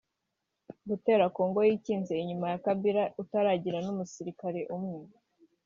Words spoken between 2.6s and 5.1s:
Kabila utaragiraga n’umusirikare umwe